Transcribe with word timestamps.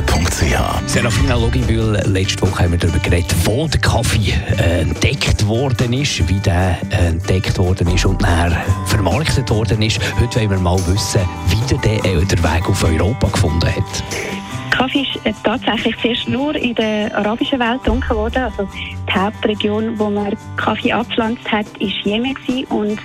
www.kaffeezentrale.ch 0.00 0.88
Serafina 0.88 1.34
Loginbühl, 1.34 2.00
letzte 2.06 2.42
Woche 2.42 2.64
haben 2.64 2.72
wir 2.72 2.78
darüber 2.78 2.98
geredet, 2.98 3.34
wo 3.44 3.66
der 3.68 3.80
Kaffee 3.80 4.32
äh, 4.58 4.82
entdeckt 4.82 5.46
worden 5.46 5.92
ist, 5.92 6.28
wie 6.28 6.38
der 6.40 6.78
äh, 6.90 7.08
entdeckt 7.08 7.58
worden 7.58 7.88
ist 7.88 8.04
und 8.06 8.20
nachher 8.20 8.64
vermarktet 8.86 9.50
worden 9.50 9.82
ist. 9.82 10.00
Heute 10.20 10.40
wollen 10.40 10.50
wir 10.50 10.58
mal 10.58 10.78
wissen, 10.86 11.20
wie 11.48 11.76
der, 11.76 12.04
äh, 12.04 12.24
der 12.24 12.42
Weg 12.42 12.68
auf 12.68 12.84
Europa 12.84 13.28
gefunden 13.28 13.66
hat. 13.66 14.04
Kaffee 14.70 15.02
ist 15.02 15.26
äh, 15.26 15.32
tatsächlich 15.44 15.96
zuerst 16.00 16.28
nur 16.28 16.54
in 16.54 16.74
der 16.74 17.16
arabischen 17.16 17.58
Welt 17.58 17.82
getrunken 17.82 18.16
worden. 18.16 18.42
Also 18.42 18.68
die 19.08 19.12
Hauptregion, 19.12 19.98
wo 19.98 20.10
man 20.10 20.36
Kaffee 20.56 20.92
abpflanzt 20.92 21.50
hat, 21.50 21.66
ist 21.78 21.96
Jemen 22.04 22.36
und 22.70 22.98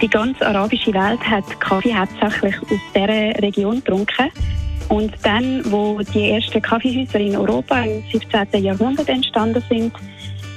die 0.00 0.08
ganze 0.08 0.46
arabische 0.46 0.94
Welt 0.94 1.20
hat 1.28 1.60
Kaffee 1.60 1.94
hauptsächlich 1.94 2.54
aus 2.62 2.78
dieser 2.94 3.42
Region 3.42 3.76
getrunken. 3.76 4.30
Und 4.88 5.12
dann, 5.22 5.62
wo 5.70 6.00
die 6.14 6.30
ersten 6.30 6.62
Kaffeehäuser 6.62 7.20
in 7.20 7.36
Europa 7.36 7.80
im 7.80 8.02
17. 8.10 8.64
Jahrhundert 8.64 9.08
entstanden 9.08 9.62
sind, 9.68 9.92